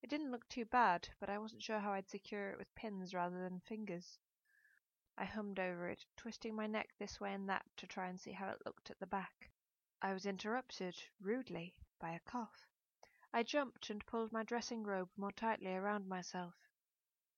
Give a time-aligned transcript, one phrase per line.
[0.00, 3.12] It didn't look too bad, but I wasn't sure how I'd secure it with pins
[3.14, 4.18] rather than fingers.
[5.16, 8.30] I hummed over it, twisting my neck this way and that to try and see
[8.30, 9.50] how it looked at the back.
[10.00, 12.68] I was interrupted, rudely, by a cough.
[13.32, 16.54] I jumped and pulled my dressing robe more tightly around myself.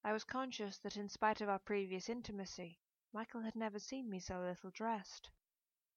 [0.05, 2.79] I was conscious that in spite of our previous intimacy,
[3.15, 5.31] Michael had never seen me so little dressed.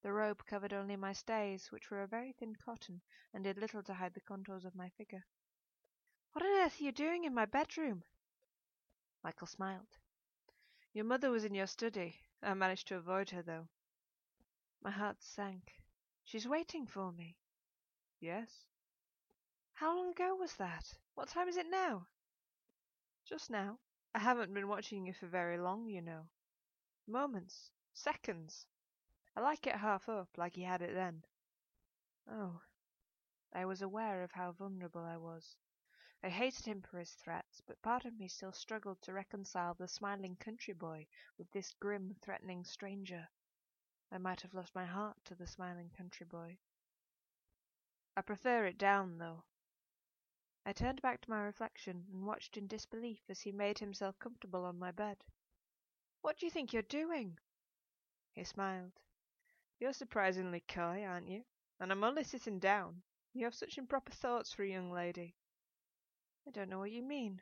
[0.02, 3.02] The robe covered only my stays, which were of very thin cotton
[3.34, 5.26] and did little to hide the contours of my figure.
[6.34, 8.04] What on earth are you doing in my bedroom?
[9.24, 10.00] Michael smiled.
[10.92, 12.20] Your mother was in your study.
[12.42, 13.68] I managed to avoid her, though.
[14.82, 15.74] My heart sank.
[16.26, 17.38] She's waiting for me.
[18.20, 18.66] Yes.
[19.74, 20.96] How long ago was that?
[21.14, 22.08] What time is it now?
[23.26, 23.78] Just now.
[24.16, 26.26] I haven't been watching you for very long, you know.
[27.08, 27.70] Moments.
[27.94, 28.66] Seconds.
[29.36, 31.24] I like it half up, like he had it then.
[32.28, 32.60] Oh.
[33.54, 35.56] I was aware of how vulnerable I was.
[36.26, 39.90] I hated him for his threats, but part of me still struggled to reconcile the
[39.90, 41.06] smiling country boy
[41.38, 43.28] with this grim, threatening stranger.
[44.10, 46.60] I might have lost my heart to the smiling country boy.
[48.16, 49.44] I prefer it down, though.
[50.66, 54.64] I turned back to my reflection and watched in disbelief as he made himself comfortable
[54.64, 55.18] on my bed.
[56.22, 57.38] What do you think you're doing?
[58.32, 58.94] He smiled.
[59.78, 61.44] You're surprisingly coy, aren't you?
[61.82, 63.02] And I'm only sitting down.
[63.34, 65.36] You have such improper thoughts for a young lady.
[66.46, 67.42] I don't know what you mean.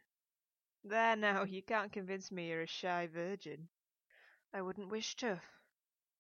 [0.84, 3.70] There now, you can't convince me you're a shy virgin.
[4.54, 5.42] I wouldn't wish to.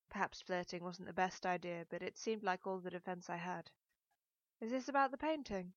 [0.09, 3.70] Perhaps flirting wasn't the best idea, but it seemed like all the defence I had.
[4.59, 5.74] Is this about the painting?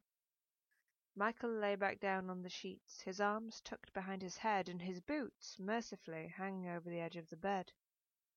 [1.14, 5.00] Michael lay back down on the sheets, his arms tucked behind his head, and his
[5.00, 7.72] boots, mercifully, hanging over the edge of the bed.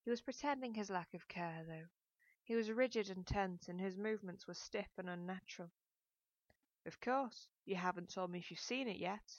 [0.03, 1.87] He was pretending his lack of care, though.
[2.43, 5.71] He was rigid and tense, and his movements were stiff and unnatural.
[6.87, 7.49] Of course.
[7.65, 9.35] You haven't told me if you've seen it yet.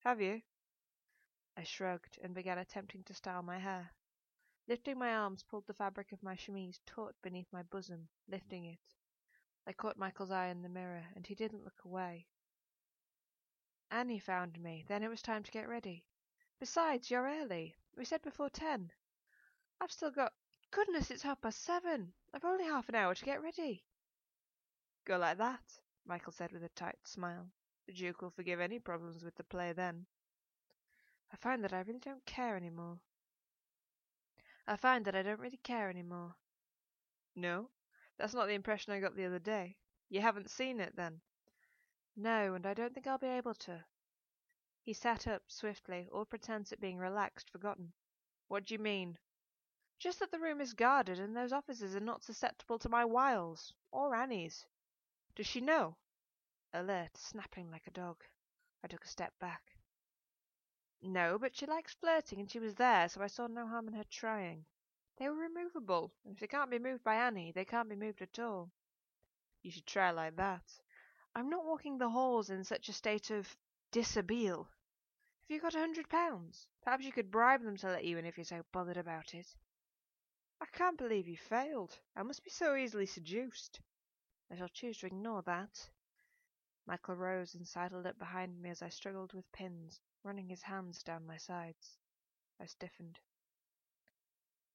[0.00, 0.42] Have you?
[1.56, 3.92] I shrugged and began attempting to style my hair.
[4.66, 8.80] Lifting my arms pulled the fabric of my chemise taut beneath my bosom, lifting it.
[9.66, 12.26] I caught Michael's eye in the mirror, and he didn't look away.
[13.90, 14.84] Annie found me.
[14.88, 16.04] Then it was time to get ready.
[16.58, 17.76] Besides, you're early.
[17.96, 18.90] We said before ten.
[19.80, 20.32] I've still got
[20.72, 22.12] Goodness, it's half past seven.
[22.32, 23.84] I've only half an hour to get ready.
[25.04, 25.80] Go like that.
[26.06, 27.46] Michael said with a tight smile.
[27.86, 30.06] The Duke will forgive any problems with the play then.
[31.32, 32.98] I find that I really don't care any more.
[34.66, 36.34] I find that I don't really care any more.
[37.34, 37.70] No?
[38.18, 39.76] That's not the impression I got the other day.
[40.08, 41.20] You haven't seen it, then?
[42.16, 43.84] No, and I don't think I'll be able to.
[44.82, 47.92] He sat up swiftly, all pretense at being relaxed forgotten.
[48.48, 49.18] What do you mean?
[49.98, 53.72] Just that the room is guarded, and those officers are not susceptible to my wiles,
[53.92, 54.66] or Annie's.
[55.36, 55.96] Does she know?
[56.72, 58.24] Alert, snapping like a dog.
[58.82, 59.76] I took a step back.
[61.02, 63.94] No, but she likes flirting, and she was there, so I saw no harm in
[63.94, 64.66] her trying.
[65.16, 68.22] They were removable, and if they can't be moved by Annie, they can't be moved
[68.22, 68.70] at all.
[69.62, 70.80] You should try like that.
[71.34, 73.56] I'm not walking the halls in such a state of
[73.92, 74.64] dishabille.
[74.64, 76.66] Have you got a hundred pounds?
[76.82, 79.54] Perhaps you could bribe them to let you in if you're so bothered about it.
[80.60, 81.98] I can't believe you failed.
[82.16, 83.80] I must be so easily seduced.
[84.50, 85.88] I shall choose to ignore that.
[86.86, 91.04] Michael rose and sidled up behind me as I struggled with pins, running his hands
[91.04, 91.98] down my sides.
[92.60, 93.20] I stiffened.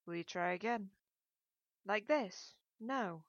[0.05, 0.89] Will you try again?
[1.85, 2.53] Like this?
[2.79, 3.23] No.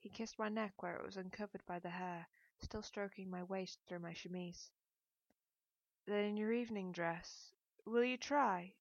[0.00, 2.26] He kissed my neck where it was uncovered by the hair,
[2.58, 4.70] still stroking my waist through my chemise.
[6.06, 7.52] Then in your evening dress,
[7.84, 8.72] will you try?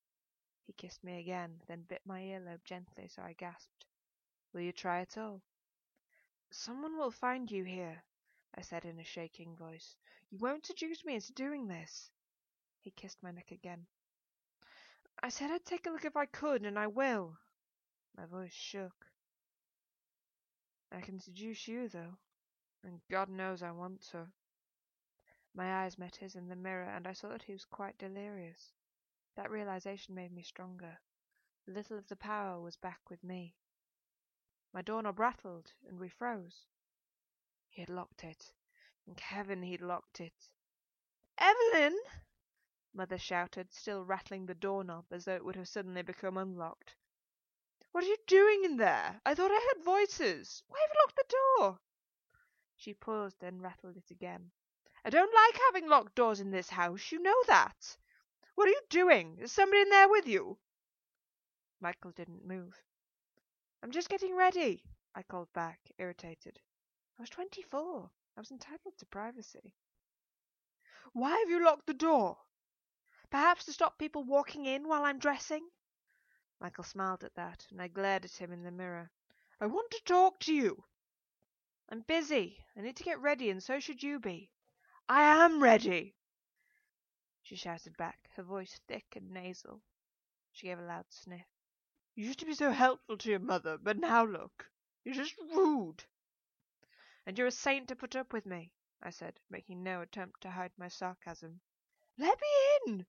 [0.66, 3.86] He kissed me again, then bit my earlobe gently, so I gasped.
[4.52, 5.42] Will you try at all?
[6.58, 8.02] Someone will find you here,
[8.58, 9.98] I said in a shaking voice.
[10.32, 12.10] You won't seduce me into doing this.
[12.80, 13.86] He kissed my neck again.
[15.22, 17.38] I said I'd take a look if I could, and I will.
[18.16, 19.06] My voice shook.
[20.94, 22.18] I can seduce you, though,
[22.86, 24.26] and God knows I want to.
[25.54, 28.72] My eyes met his in the mirror, and I saw that he was quite delirious.
[29.36, 31.02] That realization made me stronger.
[31.68, 33.56] A little of the power was back with me.
[34.74, 36.66] My doorknob rattled, and we froze.
[37.70, 38.54] He had locked it.
[39.06, 40.50] Thank heaven he'd locked it.
[41.38, 42.00] Evelyn!
[42.94, 46.96] Mother shouted, still rattling the doorknob as though it would have suddenly become unlocked.
[47.92, 49.22] What are you doing in there?
[49.26, 50.64] I thought I heard voices.
[50.68, 51.80] Why have you locked the door?
[52.78, 54.52] She paused, then rattled it again.
[55.06, 57.12] I don't like having locked doors in this house.
[57.12, 57.98] You know that.
[58.56, 59.38] What are you doing?
[59.40, 60.58] Is somebody in there with you?
[61.80, 62.82] Michael didn't move.
[63.86, 64.82] I'm just getting ready,
[65.14, 66.60] I called back, irritated.
[67.20, 68.10] I was twenty four.
[68.36, 69.76] I was entitled to privacy.
[71.14, 72.36] Why have you locked the door?
[73.30, 75.70] Perhaps to stop people walking in while I'm dressing?
[76.60, 79.12] Michael smiled at that, and I glared at him in the mirror.
[79.62, 80.84] I want to talk to you.
[81.88, 82.58] I'm busy.
[82.76, 84.50] I need to get ready, and so should you be.
[85.08, 86.16] I am ready,
[87.44, 89.84] she shouted back, her voice thick and nasal.
[90.54, 91.55] She gave a loud sniff.
[92.16, 94.72] You used to be so helpful to your mother, but now look.
[95.04, 96.06] You're just rude.
[97.26, 98.72] And you're a saint to put up with me,
[99.04, 101.60] I said, making no attempt to hide my sarcasm.
[102.18, 103.06] Let me in!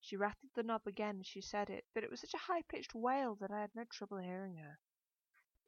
[0.00, 2.62] She rattled the knob again as she said it, but it was such a high
[2.62, 4.78] pitched wail that I had no trouble hearing her.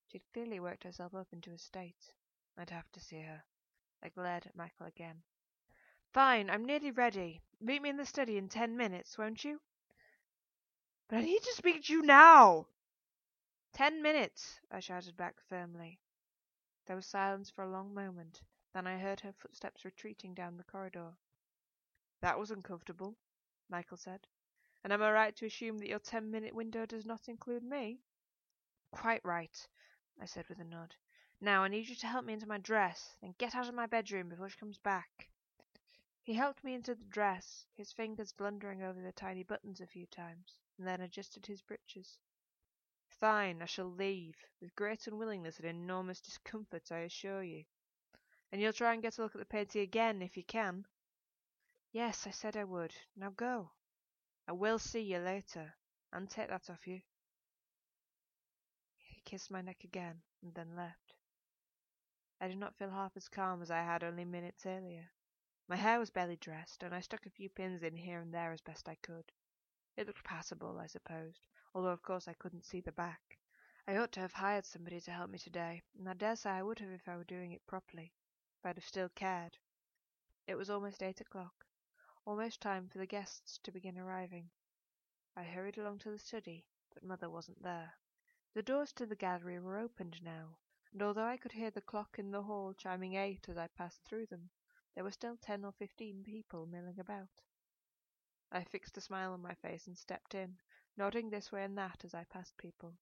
[0.06, 2.12] She'd clearly worked herself up into a state.
[2.56, 3.42] I'd have to see her.
[4.04, 5.24] I glared at Michael again.
[6.12, 7.42] Fine, I'm nearly ready.
[7.60, 9.60] Meet me in the study in ten minutes, won't you?
[11.08, 12.66] But I need to speak to you now.
[13.72, 15.98] Ten minutes, I shouted back firmly.
[16.86, 18.42] There was silence for a long moment.
[18.74, 21.14] Then I heard her footsteps retreating down the corridor.
[22.20, 23.16] That was uncomfortable,
[23.70, 24.26] Michael said.
[24.84, 28.00] And am I right to assume that your ten minute window does not include me?
[28.90, 29.68] Quite right,
[30.20, 30.94] I said with a nod.
[31.40, 33.86] Now I need you to help me into my dress, then get out of my
[33.86, 35.30] bedroom before she comes back.
[36.22, 40.06] He helped me into the dress, his fingers blundering over the tiny buttons a few
[40.06, 42.18] times, and then adjusted his breeches.
[43.08, 47.64] Fine, I shall leave, with great unwillingness and enormous discomfort, I assure you.
[48.52, 50.86] And you'll try and get a look at the painting again, if you can.
[51.90, 52.94] Yes, I said I would.
[53.16, 53.72] Now go.
[54.46, 55.74] I will see you later,
[56.12, 57.00] and take that off you.
[58.96, 61.14] He kissed my neck again, and then left.
[62.40, 65.10] I did not feel half as calm as I had only minutes earlier.
[65.66, 68.52] My hair was barely dressed, and I stuck a few pins in here and there
[68.52, 69.32] as best I could.
[69.98, 71.40] It looked passable, I supposed,
[71.74, 73.36] although of course I couldn't see the back.
[73.84, 76.62] I ought to have hired somebody to help me today, and I dare say I
[76.62, 78.12] would have if I were doing it properly,
[78.56, 79.58] if I'd have still cared.
[80.46, 81.66] It was almost eight o'clock,
[82.24, 84.50] almost time for the guests to begin arriving.
[85.34, 86.64] I hurried along to the study,
[86.94, 87.94] but mother wasn't there.
[88.54, 90.58] The doors to the gallery were opened now,
[90.92, 94.04] and although I could hear the clock in the hall chiming eight as I passed
[94.04, 94.50] through them,
[94.94, 97.42] there were still ten or fifteen people milling about.
[98.50, 100.58] I fixed a smile on my face and stepped in,
[100.96, 102.94] nodding this way and that as I passed people.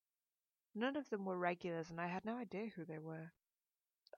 [0.75, 3.31] None of them were regulars, and I had no idea who they were.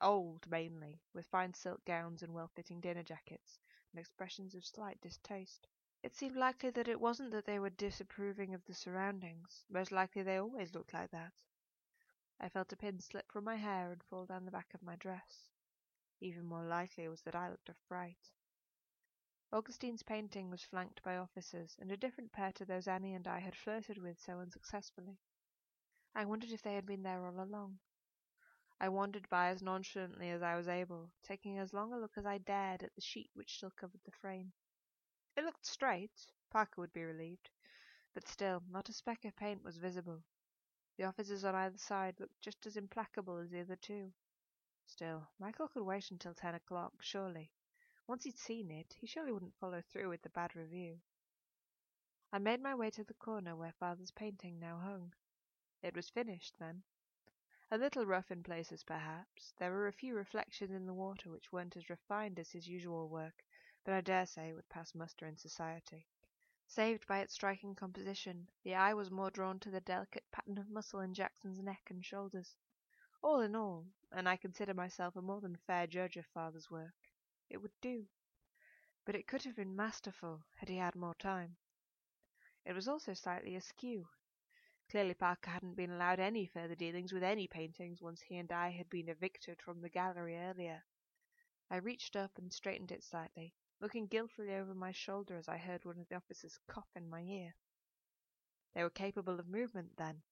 [0.01, 3.59] Old, mainly, with fine silk gowns and well-fitting dinner jackets,
[3.91, 5.67] and expressions of slight distaste.
[6.03, 9.65] It seemed likely that it wasn't that they were disapproving of the surroundings.
[9.69, 11.33] Most likely they always looked like that.
[12.39, 14.95] I felt a pin slip from my hair and fall down the back of my
[14.95, 15.49] dress.
[16.21, 18.31] Even more likely was that I looked a fright.
[19.51, 23.39] Augustine's painting was flanked by officers, and a different pair to those Annie and I
[23.39, 25.17] had flirted with so unsuccessfully.
[26.13, 27.79] I wondered if they had been there all along.
[28.79, 32.27] I wandered by as nonchalantly as I was able, taking as long a look as
[32.27, 34.53] I dared at the sheet which still covered the frame.
[35.35, 37.49] It looked straight, Parker would be relieved,
[38.13, 40.23] but still not a speck of paint was visible.
[40.95, 44.13] The officers on either side looked just as implacable as the other two.
[44.85, 47.51] Still, Michael could wait until ten o'clock, surely.
[48.09, 50.99] Once he'd seen it, he surely wouldn't follow through with the bad review.
[52.33, 55.13] I made my way to the corner where father's painting now hung.
[55.83, 56.81] It was finished, then.
[57.69, 59.53] A little rough in places, perhaps.
[59.59, 63.09] There were a few reflections in the water which weren't as refined as his usual
[63.09, 63.45] work,
[63.83, 66.07] but I dare say would pass muster in society.
[66.65, 70.67] Saved by its striking composition, the eye was more drawn to the delicate pattern of
[70.67, 72.55] muscle in Jackson's neck and shoulders.
[73.21, 77.08] All in all, and I consider myself a more than fair judge of father's work,
[77.49, 78.05] it would do.
[79.05, 81.57] But it could have been masterful had he had more time.
[82.65, 84.07] It was also slightly askew.
[84.89, 88.69] Clearly Parker hadn't been allowed any further dealings with any paintings once he and I
[88.69, 90.83] had been evicted from the gallery earlier.
[91.69, 95.85] I reached up and straightened it slightly, looking guiltily over my shoulder as I heard
[95.85, 97.53] one of the officers cough in my ear.
[98.73, 100.23] They were capable of movement, then.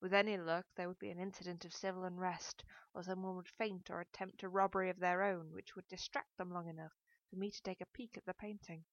[0.00, 2.64] With any luck there would be an incident of civil unrest,
[2.94, 6.52] or someone would faint or attempt a robbery of their own which would distract them
[6.52, 6.92] long enough
[7.28, 8.84] for me to take a peek at the painting.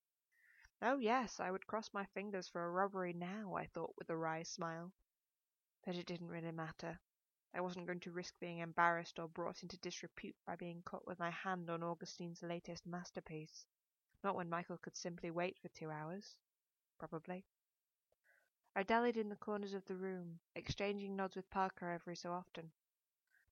[0.81, 4.17] Oh yes, I would cross my fingers for a robbery now, I thought with a
[4.17, 4.91] wry smile.
[5.85, 6.99] But it didn't really matter.
[7.53, 11.19] I wasn't going to risk being embarrassed or brought into disrepute by being caught with
[11.19, 13.65] my hand on Augustine's latest masterpiece.
[14.23, 16.35] Not when Michael could simply wait for two hours.
[16.97, 17.45] probably.
[18.77, 22.73] I dallied in the corners of the room, exchanging nods with Parker every so often.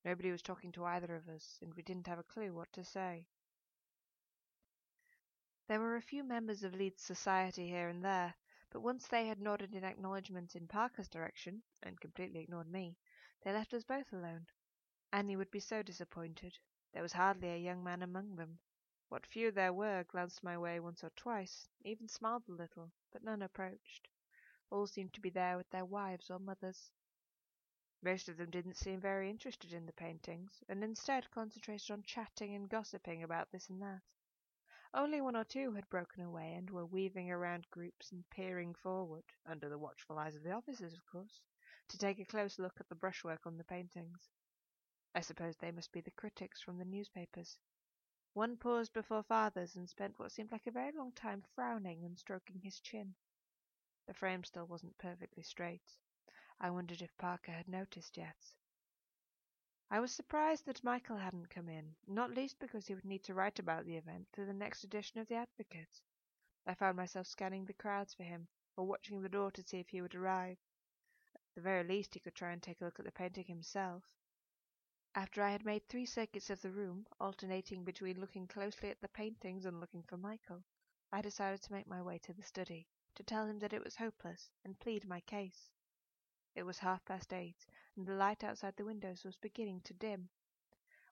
[0.04, 2.84] Nobody was talking to either of us, and we didn't have a clue what to
[2.84, 3.26] say.
[5.70, 8.34] There were a few members of Leeds society here and there,
[8.70, 12.98] but once they had nodded in acknowledgment in Parker's direction, and completely ignored me,
[13.44, 14.46] they left us both alone.
[15.14, 16.58] Annie would be so disappointed.
[16.92, 18.60] There was hardly a young man among them.
[19.08, 23.24] What few there were glanced my way once or twice, even smiled a little, but
[23.24, 24.10] none approached.
[24.74, 26.90] All seemed to be there with their wives or mothers.
[28.02, 32.56] Most of them didn't seem very interested in the paintings, and instead concentrated on chatting
[32.56, 34.02] and gossiping about this and that.
[34.92, 39.26] Only one or two had broken away and were weaving around groups and peering forward,
[39.46, 41.40] under the watchful eyes of the officers, of course,
[41.90, 44.28] to take a close look at the brushwork on the paintings.
[45.14, 47.60] I suppose they must be the critics from the newspapers.
[48.34, 52.18] One paused before father's and spent what seemed like a very long time frowning and
[52.18, 53.14] stroking his chin.
[54.06, 55.98] The frame still wasn't perfectly straight.
[56.60, 58.54] I wondered if Parker had noticed yet.
[59.90, 63.34] I was surprised that Michael hadn't come in, not least because he would need to
[63.34, 66.02] write about the event for the next edition of the Advocate.
[66.66, 69.90] I found myself scanning the crowds for him, or watching the door to see if
[69.90, 70.58] he would arrive.
[71.36, 74.04] At the very least he could try and take a look at the painting himself.
[75.16, 79.08] After I had made three circuits of the room, alternating between looking closely at the
[79.10, 80.64] paintings and looking for Michael,
[81.12, 83.96] I decided to make my way to the study, to tell him that it was
[83.96, 85.70] hopeless, and plead my case.
[86.56, 87.66] It was half past eight,
[87.96, 90.30] and the light outside the windows was beginning to dim.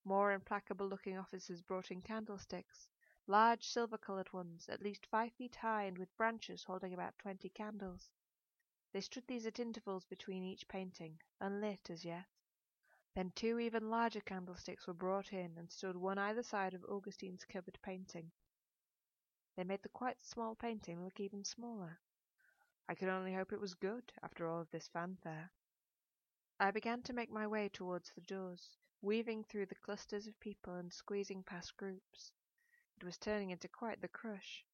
[0.03, 2.88] More implacable looking officers brought in candlesticks,
[3.27, 7.50] large silver coloured ones, at least five feet high and with branches holding about twenty
[7.50, 8.10] candles.
[8.93, 12.25] They stood these at intervals between each painting, unlit as yet.
[13.13, 17.46] Then two even larger candlesticks were brought in and stood one either side of Augustine's
[17.46, 18.31] covered painting.
[19.58, 22.00] They made the quite small painting look even smaller.
[22.88, 25.51] I could only hope it was good, after all of this fanfare.
[26.60, 30.75] I began to make my way towards the doors, weaving through the clusters of people
[30.75, 32.31] and squeezing past groups.
[32.96, 34.65] It was turning into quite the crush.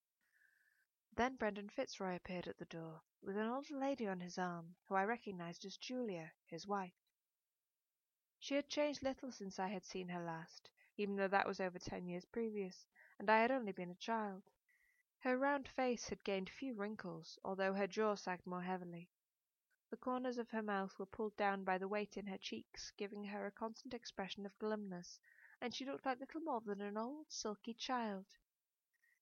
[1.15, 4.96] Then Brendan Fitzroy appeared at the door, with an old lady on his arm, who
[4.96, 6.93] I recognized as Julia, his wife.
[8.39, 11.79] She had changed little since I had seen her last, even though that was over
[11.79, 12.86] ten years previous,
[13.17, 14.43] and I had only been a child.
[15.22, 19.10] Her round face had gained few wrinkles, although her jaw sagged more heavily.
[19.90, 23.24] The corners of her mouth were pulled down by the weight in her cheeks, giving
[23.24, 25.20] her a constant expression of glumness,
[25.60, 28.28] and she looked like little more than an old, sulky child.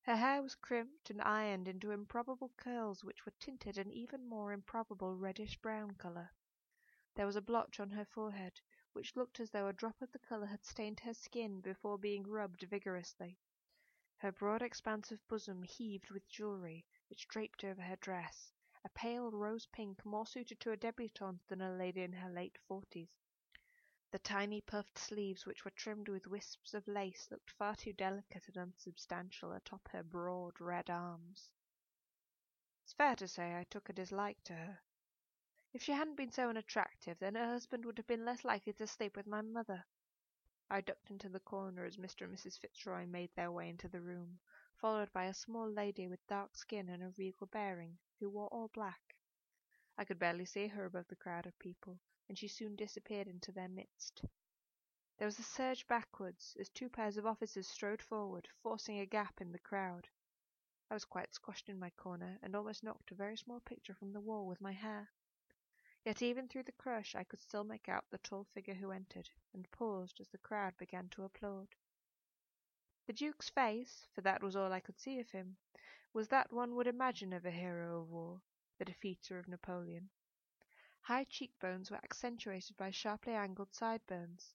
[0.02, 4.52] Her hair was crimped and ironed into improbable curls which were tinted an even more
[4.52, 6.30] improbable reddish brown colour.
[7.16, 8.60] There was a blotch on her forehead,
[8.92, 12.28] which looked as though a drop of the colour had stained her skin before being
[12.28, 13.40] rubbed vigorously.
[14.26, 18.52] Her broad expanse of bosom heaved with jewellery, which draped over her dress,
[18.84, 22.58] a pale rose pink more suited to a debutante than a lady in her late
[22.68, 23.12] forties.
[24.10, 28.48] The tiny puffed sleeves, which were trimmed with wisps of lace, looked far too delicate
[28.48, 31.52] and unsubstantial atop her broad red arms.
[32.82, 34.80] It's fair to say I took a dislike to her.
[35.72, 38.88] If she hadn't been so unattractive, then her husband would have been less likely to
[38.88, 39.86] sleep with my mother.
[40.68, 42.26] I ducked into the corner as Mr.
[42.26, 42.58] and Mrs.
[42.60, 44.40] Fitzroy made their way into the room,
[44.76, 48.70] followed by a small lady with dark skin and a regal bearing, who wore all
[48.70, 49.16] black.
[49.96, 53.52] I could barely see her above the crowd of people, and she soon disappeared into
[53.52, 54.24] their midst.
[55.18, 59.40] There was a surge backwards as two pairs of officers strode forward, forcing a gap
[59.42, 60.10] in the crowd.
[60.90, 64.14] I was quite squashed in my corner, and almost knocked a very small picture from
[64.14, 65.12] the wall with my hair.
[66.06, 69.28] Yet even through the crush I could still make out the tall figure who entered,
[69.54, 71.70] and paused as the crowd began to applaud.
[73.08, 75.58] The Duke's face, for that was all I could see of him,
[76.14, 78.40] was that one would imagine of a hero of war,
[78.78, 80.12] the defeater of Napoleon.
[81.02, 84.54] High cheekbones were accentuated by sharply angled sideburns.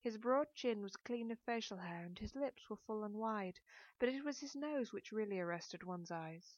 [0.00, 3.60] His broad chin was clean of facial hair, and his lips were full and wide,
[3.98, 6.56] but it was his nose which really arrested one's eyes.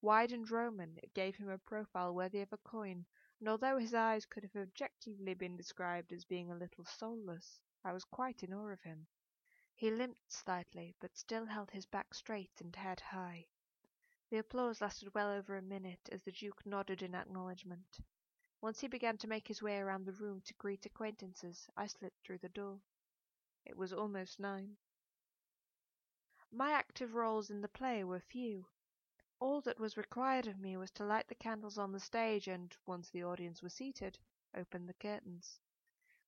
[0.00, 3.04] Wide and Roman, it gave him a profile worthy of a coin,
[3.40, 7.92] and although his eyes could have objectively been described as being a little soulless, I
[7.94, 9.06] was quite in awe of him.
[9.74, 13.46] He limped slightly, but still held his back straight and head high.
[14.28, 17.98] The applause lasted well over a minute as the Duke nodded in acknowledgment.
[18.60, 22.22] Once he began to make his way around the room to greet acquaintances, I slipped
[22.22, 22.82] through the door.
[23.64, 24.76] It was almost nine.
[26.52, 28.66] My active roles in the play were few.
[29.40, 32.76] All that was required of me was to light the candles on the stage and,
[32.84, 34.18] once the audience were seated,
[34.54, 35.58] open the curtains.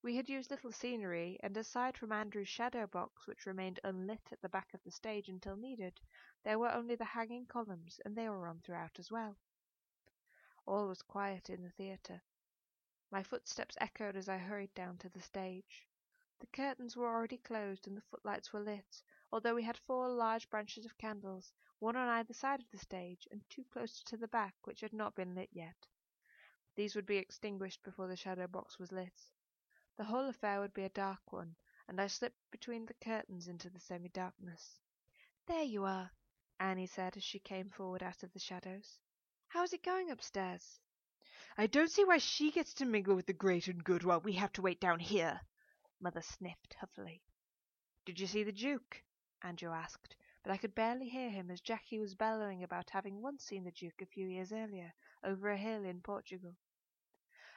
[0.01, 4.41] We had used little scenery, and aside from Andrew's shadow box, which remained unlit at
[4.41, 6.01] the back of the stage until needed,
[6.43, 9.37] there were only the hanging columns, and they were on throughout as well.
[10.67, 12.23] All was quiet in the theatre.
[13.11, 15.87] My footsteps echoed as I hurried down to the stage.
[16.41, 19.03] The curtains were already closed and the footlights were lit,
[19.35, 23.27] although we had four large branches of candles, one on either side of the stage,
[23.31, 25.87] and two closer to the back, which had not been lit yet.
[26.75, 29.31] These would be extinguished before the shadow box was lit.
[29.97, 31.57] The whole affair would be a dark one,
[31.89, 34.79] and I slipped between the curtains into the semi darkness.
[35.47, 36.11] "There you are,"
[36.61, 38.99] Annie said as she came forward out of the shadows.
[39.49, 40.79] "How is it going upstairs?"
[41.57, 44.35] "I don't see why she gets to mingle with the great and good while we
[44.35, 45.41] have to wait down here,"
[45.99, 47.23] Mother sniffed huffily.
[48.05, 49.03] "Did you see the Duke?"
[49.45, 53.45] Andrew asked, but I could barely hear him as Jackie was bellowing about having once
[53.45, 54.95] seen the Duke a few years earlier,
[55.25, 56.55] over a hill in Portugal.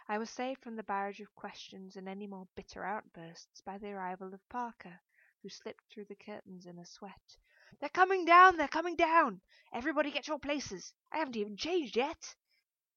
[0.08, 3.92] I was saved from the barrage of questions and any more bitter outbursts by the
[3.92, 5.00] arrival of Parker,
[5.44, 7.38] who slipped through the curtains in a sweat.
[7.80, 8.58] "They're coming down!
[8.58, 9.42] They're coming down!
[9.72, 10.92] Everybody get your places!
[11.12, 12.36] I haven't even changed yet!"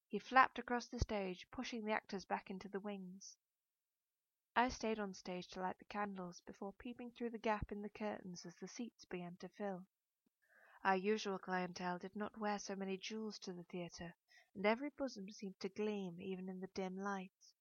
[0.06, 3.36] He flapped across the stage, pushing the actors back into the wings.
[4.58, 7.88] I stayed on stage to light the candles before peeping through the gap in the
[7.88, 9.86] curtains as the seats began to fill.
[10.82, 14.12] Our usual clientele did not wear so many jewels to the theatre,
[14.56, 17.54] and every bosom seemed to gleam even in the dim light.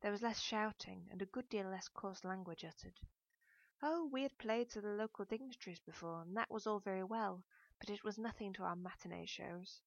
[0.00, 2.98] There was less shouting, and a good deal less coarse language uttered.
[3.82, 7.44] Oh, we had played to the local dignitaries before, and that was all very well,
[7.78, 9.82] but it was nothing to our matinee shows.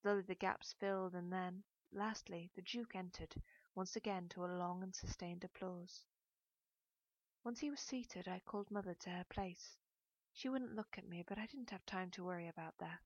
[0.00, 1.64] Slowly the gaps filled, and then,
[1.94, 3.34] lastly, the Duke entered,
[3.74, 6.04] once again to a long and sustained applause.
[7.44, 9.76] Once he was seated, I called Mother to her place.
[10.32, 13.02] She wouldn't look at me, but I didn't have time to worry about that.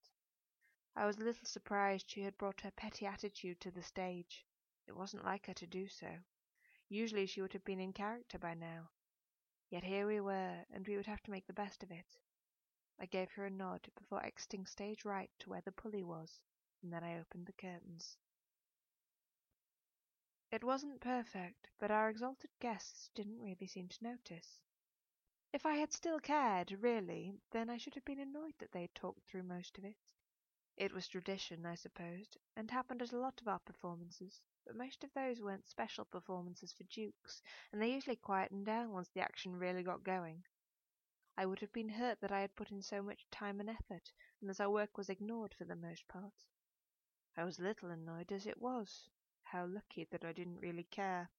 [0.97, 4.47] I was a little surprised she had brought her petty attitude to the stage.
[4.87, 6.09] It wasn't like her to do so.
[6.89, 8.89] Usually she would have been in character by now.
[9.71, 12.17] Yet here we were, and we would have to make the best of it.
[12.99, 16.41] I gave her a nod before exiting stage right to where the pulley was,
[16.83, 18.17] and then I opened the curtains.
[20.51, 24.61] It wasn't perfect, but our exalted guests didn't really seem to notice.
[25.53, 28.95] If I had still cared, really, then I should have been annoyed that they had
[28.95, 29.97] talked through most of it.
[30.77, 35.05] It was tradition, I supposed, and happened at a lot of our performances, but most
[35.05, 39.57] of those weren't special performances for dukes, and they usually quietened down once the action
[39.57, 40.45] really got going.
[41.37, 44.13] I would have been hurt that I had put in so much time and effort,
[44.41, 46.45] and that our work was ignored for the most part.
[47.37, 49.09] I was a little annoyed as it was.
[49.53, 51.31] How lucky that I didn't really care.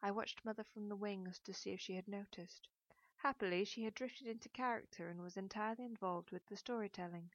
[0.00, 2.68] I watched Mother from the wings to see if she had noticed.
[3.16, 7.32] Happily, she had drifted into character and was entirely involved with the storytelling.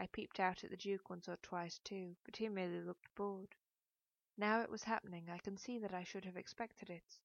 [0.00, 3.54] I peeped out at the Duke once or twice too, but he merely looked bored.
[4.36, 7.20] Now it was happening, I can see that I should have expected it.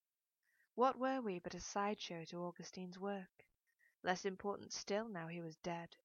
[0.76, 3.48] What were we but a sideshow to Augustine's work?
[4.04, 5.96] Less important still now he was dead.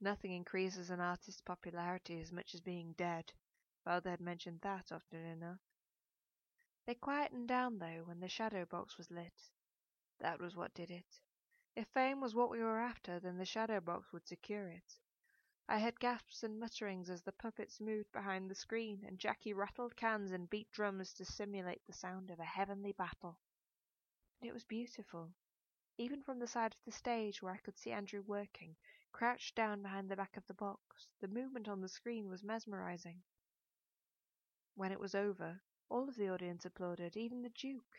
[0.00, 3.32] Nothing increases an artist's popularity as much as being dead.
[3.86, 5.60] Father had mentioned that often enough.
[6.86, 9.52] They quietened down, though, when the shadow box was lit.
[10.18, 11.20] That was what did it.
[11.76, 14.98] If fame was what we were after, then the shadow box would secure it.
[15.68, 19.94] I heard gasps and mutterings as the puppets moved behind the screen, and Jackie rattled
[19.94, 23.38] cans and beat drums to simulate the sound of a heavenly battle.
[24.40, 25.30] And it was beautiful.
[25.96, 28.74] Even from the side of the stage where I could see Andrew working,
[29.12, 33.22] crouched down behind the back of the box, the movement on the screen was mesmerizing.
[34.76, 37.96] When it was over, all of the audience applauded, even the Duke.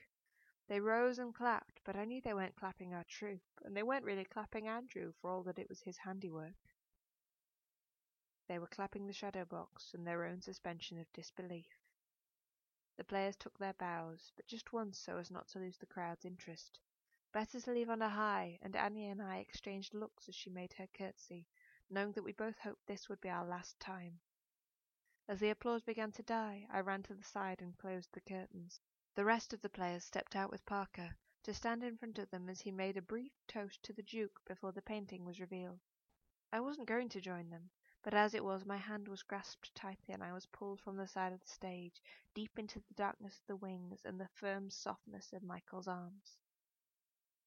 [0.68, 4.06] They rose and clapped, but I knew they weren't clapping our troupe, and they weren't
[4.06, 6.76] really clapping Andrew for all that it was his handiwork.
[8.48, 11.66] They were clapping the shadow box and their own suspension of disbelief.
[12.98, 16.26] The players took their bows, but just once so as not to lose the crowd's
[16.26, 16.80] interest.
[17.32, 20.74] Better to leave on a high, and Annie and I exchanged looks as she made
[20.74, 21.48] her curtsy,
[21.90, 24.20] knowing that we both hoped this would be our last time.
[25.30, 28.80] As the applause began to die, I ran to the side and closed the curtains.
[29.14, 32.48] The rest of the players stepped out with Parker, to stand in front of them
[32.48, 35.82] as he made a brief toast to the Duke before the painting was revealed.
[36.54, 37.70] I wasn't going to join them,
[38.04, 41.10] but as it was my hand was grasped tightly and I was pulled from the
[41.10, 42.02] side of the stage,
[42.34, 46.38] deep into the darkness of the wings and the firm softness of Michael's arms.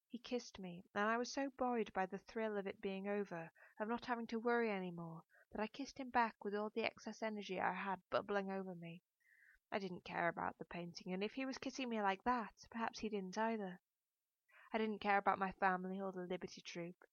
[0.07, 3.51] He kissed me, and I was so buoyed by the thrill of it being over,
[3.79, 6.85] of not having to worry any more, that I kissed him back with all the
[6.85, 9.03] excess energy I had bubbling over me.
[9.73, 12.99] I didn't care about the painting, and if he was kissing me like that, perhaps
[12.99, 13.79] he didn't either.
[14.73, 17.05] I didn't care about my family or the Liberty Troop.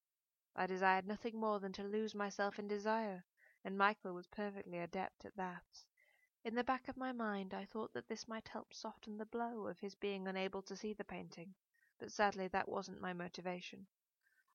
[0.56, 3.24] I desired nothing more than to lose myself in desire,
[3.64, 5.84] and Michael was perfectly adept at that.
[6.44, 9.68] In the back of my mind I thought that this might help soften the blow
[9.68, 11.54] of his being unable to see the painting,
[12.00, 13.88] but sadly that wasn't my motivation.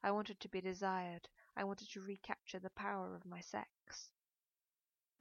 [0.03, 4.11] I wanted to be desired, I wanted to recapture the power of my sex.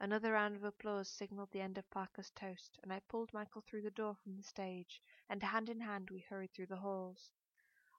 [0.00, 3.82] Another round of applause signalled the end of Parker's toast, and I pulled Michael through
[3.82, 7.30] the door from the stage, and hand in hand we hurried through the halls.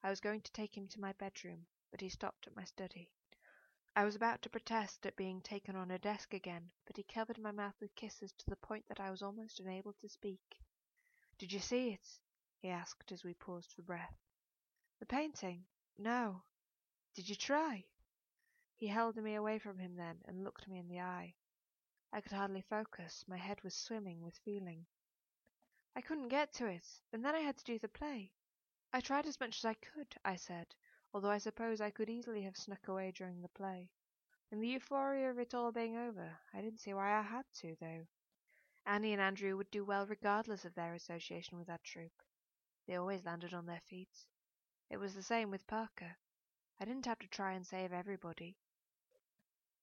[0.02, 3.10] I was going to take him to my bedroom, but he stopped at my study.
[3.96, 7.38] I was about to protest at being taken on a desk again, but he covered
[7.38, 10.60] my mouth with kisses to the point that I was almost unable to speak.
[11.38, 12.19] "Did you see it?"
[12.58, 14.17] he asked as we paused for breath.
[15.00, 15.67] "The painting?
[16.00, 16.43] No.
[17.13, 17.86] Did you try?"
[18.77, 21.36] He held me away from him then, and looked me in the eye.
[22.12, 24.86] I could hardly focus, my head was swimming with feeling.
[25.95, 28.33] "I couldn't get to it, and then I had to do the play.
[28.91, 30.75] I tried as much as I could," I said
[31.13, 33.91] although I suppose I could easily have snuck away during the play.
[34.51, 37.75] In the euphoria of it all being over, I didn't see why I had to,
[37.79, 38.07] though.
[38.86, 42.23] Annie and Andrew would do well regardless of their association with that troupe.
[42.88, 44.25] They always landed on their feet.
[44.89, 46.17] It was the same with Parker.
[46.79, 48.57] I didn't have to try and save everybody.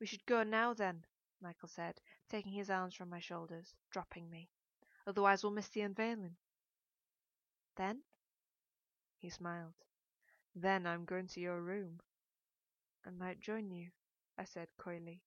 [0.00, 1.04] We should go now, then,
[1.42, 4.48] Michael said, taking his arms from my shoulders, dropping me.
[5.06, 6.38] Otherwise we'll miss the unveiling.
[7.76, 8.02] Then?
[9.18, 9.74] He smiled.
[10.54, 12.00] Then I'm going to your room."
[13.04, 13.92] "I might join you,"
[14.38, 15.22] I said coyly.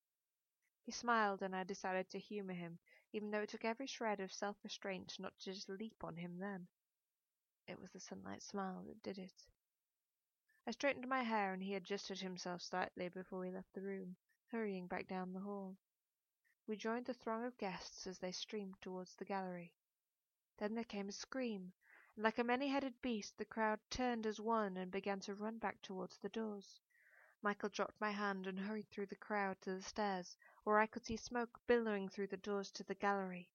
[0.82, 2.80] He smiled, and I decided to humour him,
[3.12, 6.40] even though it took every shred of self restraint not to just leap on him
[6.40, 6.68] then.
[7.68, 9.46] It was the sunlight smile that did it.
[10.66, 14.18] I straightened my hair, and he adjusted himself slightly before we left the room,
[14.54, 15.76] hurrying back down the hall.
[16.68, 19.74] We joined the throng of guests as they streamed towards the gallery.
[20.60, 21.74] Then there came a scream,
[22.16, 25.82] and like a many-headed beast the crowd turned as one and began to run back
[25.82, 26.80] towards the doors.
[27.42, 31.04] Michael dropped my hand and hurried through the crowd to the stairs, where I could
[31.04, 33.50] see smoke billowing through the doors to the gallery.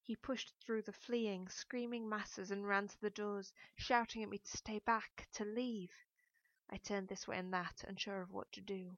[0.00, 4.38] He pushed through the fleeing, screaming masses and ran to the doors, shouting at me
[4.38, 5.90] to stay back, to leave.
[6.70, 8.96] I turned this way and that, unsure of what to do.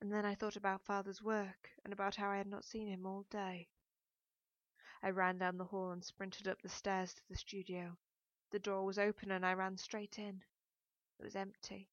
[0.00, 3.04] And then I thought about father's work, and about how I had not seen him
[3.04, 3.68] all day.
[5.02, 7.98] I ran down the hall and sprinted up the stairs to the studio.
[8.50, 10.42] The door was open and I ran straight in.
[11.18, 11.90] It was empty.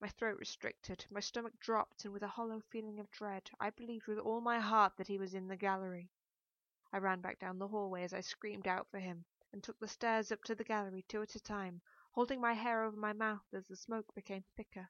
[0.00, 4.06] My throat restricted, my stomach dropped, and with a hollow feeling of dread, I believed
[4.06, 6.10] with all my heart that he was in the gallery.
[6.92, 9.88] I ran back down the hallway as I screamed out for him, and took the
[9.88, 11.80] stairs up to the gallery two at a time,
[12.12, 14.88] holding my hair over my mouth as the smoke became thicker.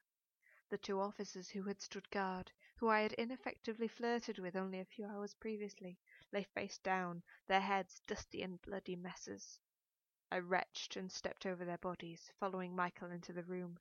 [0.69, 4.85] The two officers who had stood guard, who I had ineffectively flirted with only a
[4.85, 5.97] few hours previously,
[6.31, 9.59] lay face down, their heads dusty and bloody messes.
[10.31, 13.79] I retched and stepped over their bodies, following Michael into the room.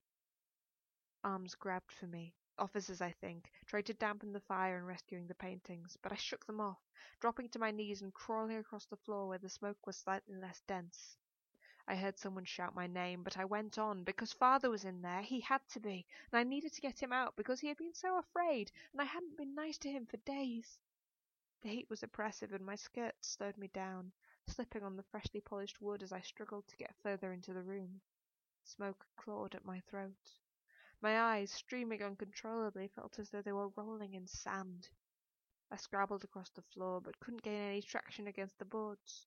[1.22, 5.34] Arms grabbed for me, officers I think, tried to dampen the fire and rescuing the
[5.34, 6.80] paintings, but I shook them off,
[7.20, 10.62] dropping to my knees and crawling across the floor where the smoke was slightly less
[10.66, 11.18] dense.
[11.90, 15.22] I heard someone shout my name, but I went on because father was in there.
[15.22, 17.94] He had to be, and I needed to get him out because he had been
[17.94, 20.78] so afraid, and I hadn't been nice to him for days.
[21.62, 24.12] The heat was oppressive, and my skirts slowed me down,
[24.48, 28.02] slipping on the freshly polished wood as I struggled to get further into the room.
[28.64, 30.30] Smoke clawed at my throat.
[31.00, 34.90] My eyes, streaming uncontrollably, felt as though they were rolling in sand.
[35.70, 39.26] I scrabbled across the floor, but couldn't gain any traction against the boards.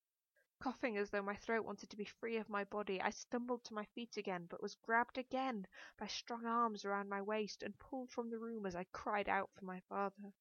[0.62, 3.74] Coughing as though my throat wanted to be free of my body, I stumbled to
[3.74, 5.66] my feet again, but was grabbed again
[5.98, 9.50] by strong arms around my waist and pulled from the room as I cried out
[9.56, 10.32] for my father.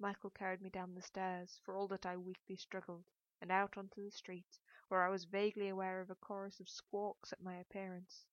[0.00, 3.04] Michael carried me down the stairs, for all that I weakly struggled,
[3.40, 7.32] and out onto the street, where I was vaguely aware of a chorus of squawks
[7.32, 8.26] at my appearance.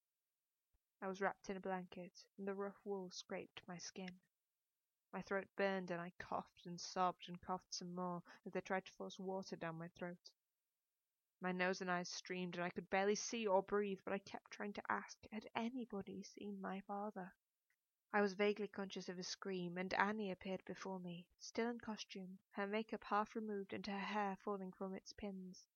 [1.04, 4.20] I was wrapped in a blanket, and the rough wool scraped my skin.
[5.14, 8.86] My throat burned, and I coughed and sobbed and coughed some more as they tried
[8.86, 10.32] to force water down my throat.
[11.40, 14.50] My nose and eyes streamed, and I could barely see or breathe, but I kept
[14.50, 17.32] trying to ask, had anybody seen my father?
[18.12, 22.40] I was vaguely conscious of a scream, and Annie appeared before me, still in costume,
[22.52, 25.68] her makeup half removed and her hair falling from its pins.